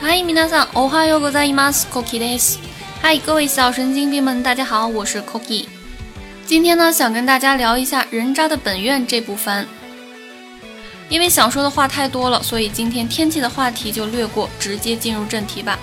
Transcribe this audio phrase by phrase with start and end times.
[0.00, 1.86] 嗨，皆さん、おはようございます。
[1.90, 2.58] Cookie です。
[3.00, 5.66] 嗨，各位小神经病们，大家好，我是 Cookie。
[6.46, 9.66] 今天呢，想跟大家聊一下《人渣的本愿》这部番。
[11.08, 15.78] 因为想说的话太多了，所以今天天气的话题就略过，直接进入正题吧。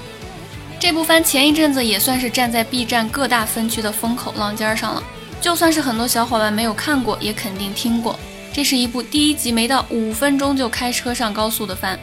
[0.80, 5.03] 这部番前一阵子也算是站在 B 站各大分区的风口浪尖上了，
[5.39, 8.19] 就算是很多小伙伴没有看过，也肯定听过。
[8.52, 11.99] 这是一部第一集没到五分钟就开车上高速的番。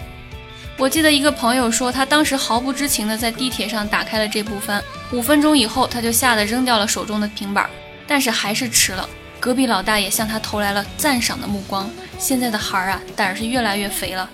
[0.78, 7.70] 我记得一个朋友说，他当时毫不知情的在地铁上打开了这部番，五分钟以后他就吓得扔掉了手中的平板，
[8.08, 9.08] 但是还是吃了。
[9.40, 11.90] 隔壁老大爷向他投来了赞赏的目光。
[12.18, 14.30] 现在的孩儿啊，胆是越来越肥了。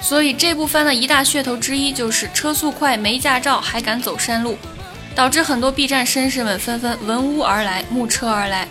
[0.00, 4.56] 所以这部番的一大噱头之一就是车速快、没驾照还敢走山路，
[5.14, 8.68] 导致很多 B 站绅士们纷纷闻屋而来、慕车而来。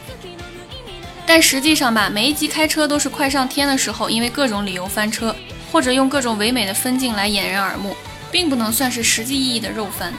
[1.25, 5.35] 但实际上吧，每一集开车都是快上天的时候，因为各种理由翻车，
[5.75, 7.93] 或者用各种唯美的分镜来掩人耳目，
[8.31, 10.13] 并不能算是实际意义的肉番。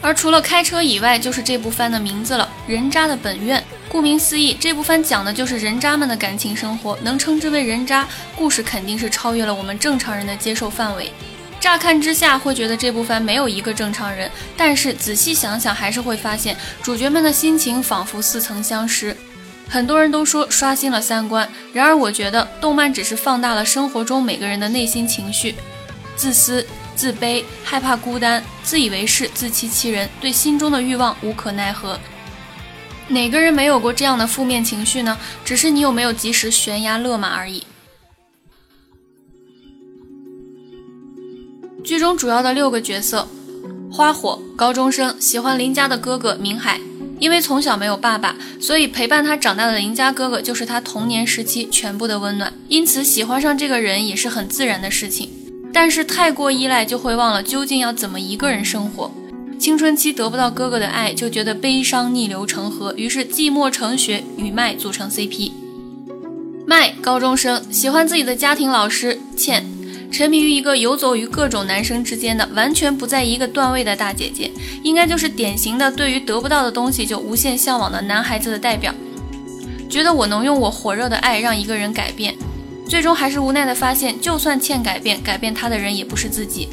[0.00, 3.58] 而除了开车以外，就是这部番的名字了，《人渣的本愿》。
[3.88, 8.06] 顾名思义，这部番讲的就是人渣们的感情生活，能称之为人渣，
[8.36, 11.10] 故事肯定是超越了我们正常人的接受范围。
[11.58, 19.16] 乍看之下会觉得这部番没有一个正常人，但是仔细想想还是会发现，主角们的心情仿佛似曾相识。
[19.76, 25.54] 很多人都说刷新了三观，然而我觉得动漫只是放大了生活中每个人的内心情绪：
[26.16, 32.00] 自私、自卑、害怕孤单、自以为是、自欺欺人，对心中的欲望无可奈何。
[33.08, 35.18] 哪个人没有过这样的负面情绪呢？
[35.44, 37.62] 只是你有没有及时悬崖勒马而已。
[41.84, 43.28] 剧中主要的六个角色：
[43.92, 46.80] 花火，高中生，喜欢邻家的哥哥明海。
[47.18, 55.30] 因为从小没有爸爸，所以陪伴他长大的邻家哥哥就是他童年时期全部的温暖，因此喜欢上这个人也是很自然的事情。
[55.72, 59.12] 但是太过依赖，就会忘了究竟要怎么一个人生活。
[59.58, 65.52] 青春期得不到哥哥的爱，就觉得悲伤逆流成河，于是寂寞成雪，与麦组成 CP。
[66.66, 69.75] 麦高中生，喜欢自己的家庭老师茜。
[70.16, 74.50] 沉迷于一个游走于各种男生之间的完全不在一个段位的大姐姐，
[74.82, 78.94] 应该就是典型的对于得不到的东西就无限向往的男孩子的代表。
[79.90, 82.34] 觉得我能用我火热的爱让一个人改变，
[82.88, 86.70] 最终还是无奈的发现，就算欠改变，改变他的人也不是自己。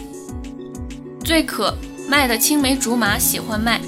[1.25, 1.77] 最可
[2.07, 3.81] 卖的青梅竹马喜欢卖，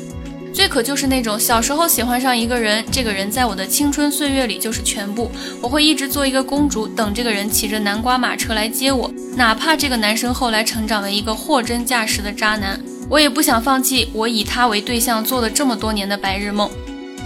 [0.55, 5.29] 最可就是那种小时候喜欢上一个人，这个人在我的青春岁月里就是全部，
[5.61, 9.11] 我会一直做一个公主，等这个人骑着南瓜马车来接我。
[9.35, 12.79] 哪怕这个男生后来成长为一个货真价实的渣男，
[13.09, 16.69] 我也不想放弃我以他为对象做了这么多年的白日梦。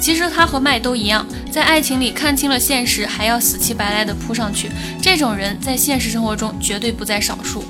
[0.02, 4.72] 其实他和麦都一样，在爱情里看清了现实，还要死乞白赖的扑上去。
[5.00, 7.64] 这种人在现实生活中绝对不在少数。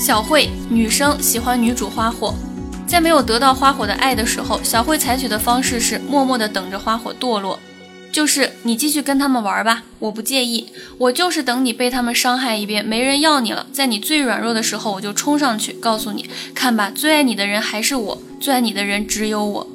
[0.00, 2.34] 小慧，女生喜欢女主花火，
[2.90, 7.60] 在没有得到花火的爱的时候，小慧采取的方式是默默的等着花火堕落。
[8.10, 10.66] 就是你继续跟他们玩吧，我不介意。
[10.98, 19.68] 我就是等你被他们伤害一遍，没人要你了，在你最软弱的时候，我就冲上去，告诉你，看吧，最爱你的人还是我，最爱你的人只有我。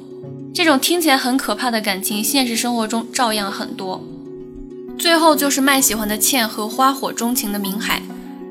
[0.54, 4.04] 这种听起来很可怕的感情，现实生活中照样很多。
[4.98, 8.02] 最后就是麦喜欢的茜和花火钟情的明海，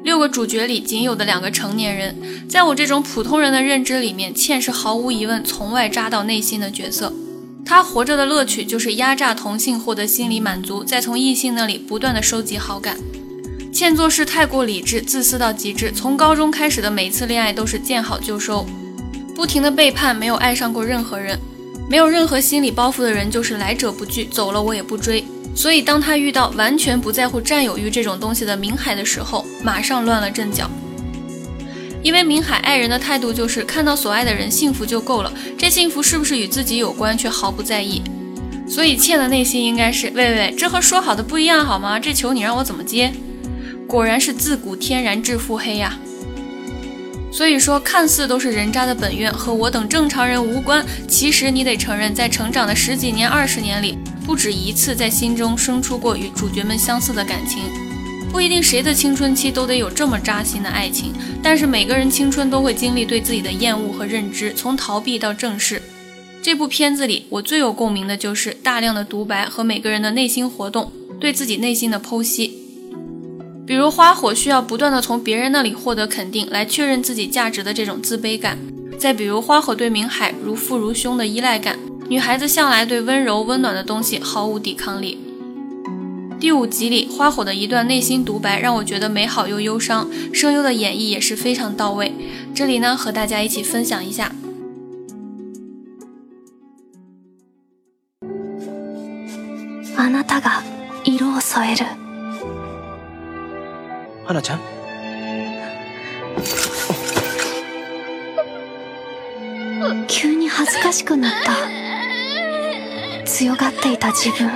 [0.05, 2.15] 六个主角里仅有的两个成年人，
[2.47, 7.11] 在我这种普通人的认知里面，茜是毫无疑问从外扎到内心的角色。
[7.65, 12.99] 他活着的乐趣就是压榨同性获得心理满足，再从异性那里不断的收集好感。
[13.73, 15.91] 茜做事太过理智，自私到极致。
[15.91, 18.63] 从高中开始的每次恋爱都是见好就收，
[19.35, 21.39] 不停的背叛，没有爱上过任何人，
[21.89, 25.25] 没有任何心理包袱的人就是来者不拒，走了我也不追。
[25.55, 30.69] 所以当他遇到完全不在乎占有欲这种东西的明海的时候，马上乱了阵脚。
[32.03, 38.03] 因为明海爱人的态度就是看到所爱的人幸福就够了，这幸福是不是与自己有关却毫不在意。
[38.67, 41.99] 所以倩的内心应该是：喂喂，这和说好的不一样好吗？
[41.99, 43.11] 这球你让我怎么接？
[43.87, 45.97] 果然是自古天然至腹黑呀。
[47.31, 57.63] 所以说，看似都是人渣的本愿和我等正常人无关，其实你得承认，在成长的十几年、二十年里，不止一次在心中生出过与主角们相似的感情。
[58.31, 65.81] 不一定谁的青春期都得有这么扎心的爱情，但是每个人青春都会经历对自己的厌恶和认知，从逃避到正视。
[66.41, 72.59] 这部片子里，我最有共鸣的就是大量的独白和每个人的内心活动，对自己内心的剖析。
[73.65, 78.57] 比如花火需要不断的从别人那里获得肯定，来确认自己价值的这种自卑感；
[78.99, 85.18] 再比如花火对明海如父如兄的依赖感，女孩子向来对温柔温暖的东西毫无抵抗力。
[86.38, 92.12] 第五集里，花火的一段内心独白让我觉得美好又忧伤，声优的演绎也是非常到位。
[92.54, 94.32] 这里呢，和大家一起分享一下。
[99.96, 100.62] あなたが
[101.04, 101.84] 色を添える
[104.24, 104.60] 花ちゃん
[110.08, 111.52] 急に恥ずかしくなった
[113.34, 114.50] 強がっていた自分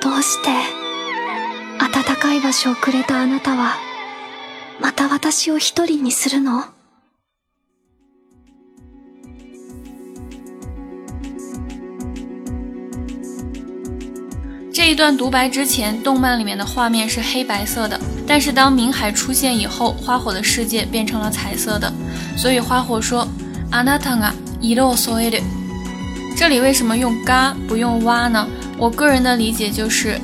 [0.00, 0.50] どうして
[1.78, 3.76] 暖かい場所をくれたあなたは
[4.80, 6.64] また私を一人にするの
[14.72, 21.92] 这一段独白之前，动漫里面的画面是黑白色的，但是当明海出现以后，花火的世界变成了彩色的。
[22.34, 23.28] 所以花火说：“
[23.70, 24.32] あなたが
[24.64, 25.42] 色を添える。”
[26.36, 28.48] 这里为什么用嘎不用哇呢？
[28.78, 30.18] 我个人的理解就是，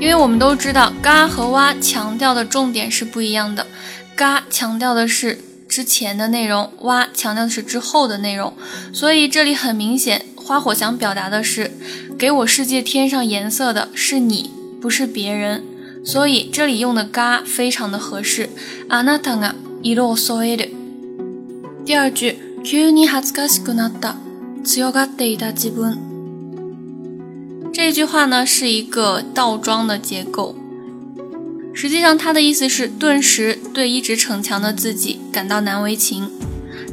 [0.00, 3.66] 因为我们都知道嘎和哇强调的重点是不一样的，
[4.14, 5.38] 嘎强调的是
[5.68, 8.54] 之前的内容，哇强调的是之后的内容。
[8.92, 11.70] 所以这里很明显，花火想表达的是。
[12.18, 15.62] 给我世界添上颜色的是你，不是别人，
[16.04, 18.50] 所以这里用的“嘎”非常的合适。
[18.88, 20.70] あなたが色を添える。
[21.86, 24.16] 第二句、 急に恥ずかしくなった、
[24.64, 25.98] 強がっていた自分。
[27.72, 30.54] 这句话呢是一个倒装的结构，
[31.72, 36.30] 实际上它的意思是顿时对一直逞强的自己感到难为情。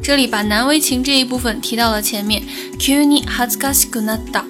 [0.00, 2.42] 这里把难为情这一部分提到了前面。
[2.78, 4.44] 急に恥ずかしくなった。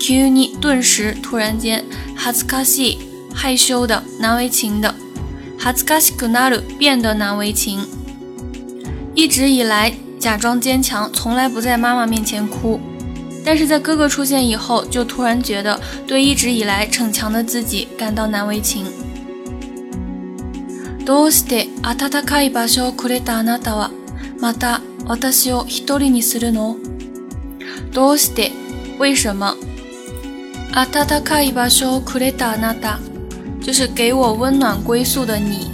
[0.00, 1.84] 急に顿时突然间，
[2.16, 2.98] 恥ずかしい
[3.34, 4.94] 害羞的难为情的，
[5.58, 7.86] 恥ずかしくなる变得难为情。
[9.14, 12.80] 一直以来 假装坚强，从来不在妈妈面前哭，
[13.44, 18.84] 但是在哥哥出现以后，就突然觉得对一直以来逞强的自己感到难为情。
[21.04, 23.92] どうして暖かい場所をくれたあなたは
[24.40, 26.76] また私を一人にするの？
[27.92, 28.50] どうして
[28.98, 29.54] 为什么？
[30.72, 32.98] あたたかい場所をくれたあなた，
[33.62, 35.70] 就是给我温暖归宿的你。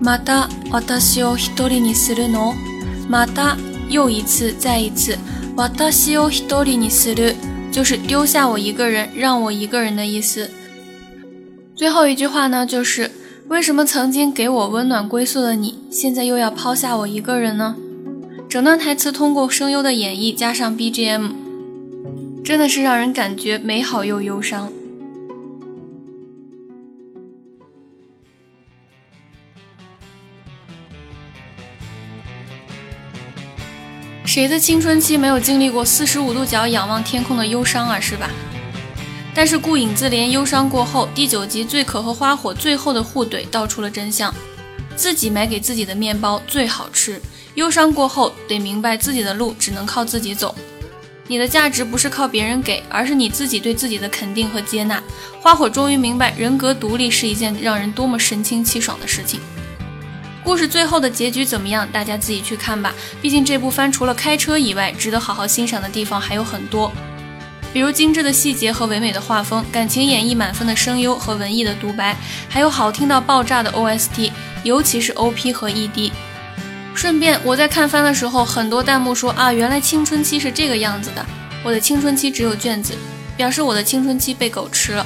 [0.00, 2.52] また私を一人にするの？
[3.10, 3.56] また
[3.88, 5.16] 又一次，再一次。
[5.56, 7.34] 私を一人にする，
[7.70, 10.50] 就是丢下我一个人，让我一个人的意思。
[11.76, 13.10] 最后一句话呢，就是
[13.48, 17.76] 为什么曾经给我温暖归宿的你，现在又要抛下我一个人呢？
[18.48, 21.30] 整段台词通过声优的演绎加上 BGM。
[22.44, 24.70] 真的是让人感觉美好又忧伤。
[34.29, 37.99] 谁的青春期没有经历过四十五度角仰望天空的忧伤啊？
[37.99, 38.29] 是吧？
[39.33, 44.31] 但是顾影自怜忧伤过后，第九集醉可和花火最后的互怼道出了真相：
[44.95, 47.19] 自己买给自己的面包最好吃。
[47.55, 50.53] 忧伤过后，得明白自己的路只能靠自己走。
[51.25, 55.01] 你的价值不是靠别人给，而是你自己对自己的肯定和接纳。
[55.41, 59.39] 花火终于明白，人格独立是一件让人多么神清气爽的事情。
[60.43, 61.87] 故事最后的结局怎么样？
[61.91, 62.93] 大家自己去看吧。
[63.21, 66.91] 毕竟这部番除了开车以外，值得好好欣赏的地方还有很多，
[67.71, 72.15] 比如精致的细节和唯美的画风，感情演绎满分的声优和文艺的独白，
[72.47, 74.31] 还有好听到爆炸的 OST，
[74.63, 76.11] 尤其是 OP 和 ED。
[76.95, 81.25] 顺便，我在看番的时候，很多弹幕说啊，原来青春期是这个样子的。
[81.63, 82.93] 我的青春期只有卷子，
[83.37, 85.05] 表示我的青春期被狗吃了。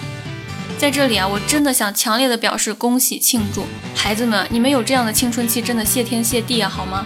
[0.78, 3.66] 在这里啊，我真的想强烈的表示恭喜庆祝，
[3.96, 7.06] 孩子们，你们有这样的青春期，真的谢天谢地啊，好吗？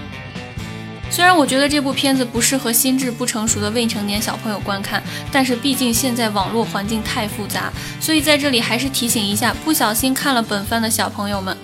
[1.09, 7.71] 虽然我觉得这部片子不适合心智不成熟的未成年小朋友观看，但是毕竟现在网络环境太复杂，
[8.01, 11.55] 所以在这里还是提醒一下不小心看了本番的小朋友们。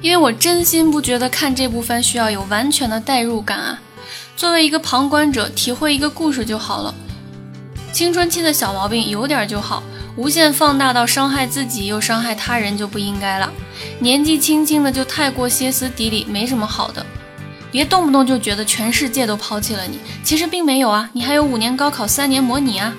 [0.00, 3.80] 因为我真心不觉得看这部番需要有完全的代入感啊，
[4.36, 6.94] 作为一个旁观者，体会一个故事就好了。
[7.92, 9.82] 青春期的小毛病有点就好，
[10.16, 13.52] 无限放大到伤害自己又伤害他人就不应该了。
[13.98, 17.04] 年纪轻轻的就太过歇斯底里，没什么好的。
[17.70, 22.94] 别动不动就觉得全世界都抛弃了你，其实并没有啊，你还有五年高考，三年模拟啊。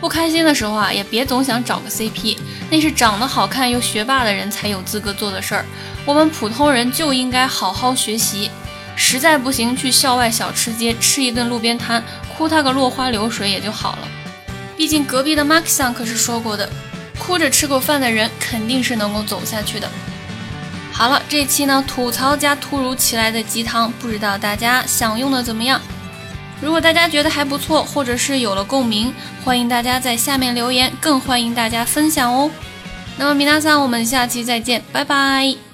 [0.00, 2.36] 不开心的时候啊，也别总想找个 CP，
[2.68, 5.64] 那是长得好看又学霸的人才有资格做的事儿。
[6.04, 8.50] 我们普通人就应该好好学习，
[8.96, 12.02] 实在不行去校外小吃街吃一顿路边摊，
[12.36, 14.08] 哭他个落花流水也就好了。
[14.82, 16.68] 毕竟隔壁的 Mark 桑可是说过的，
[17.16, 19.88] 哭着吃过饭的人肯定是能够走下去的。
[20.92, 25.80] 好了，这期呢吐槽加突如其来的鸡汤，不知道大家享用的怎么样？
[26.60, 32.50] 如果大家觉得还不错，或者是有了共鸣，欢迎大家在下面留言，更欢迎大家分享哦。
[33.16, 35.71] 那么米娜桑，我们下期再见，拜拜。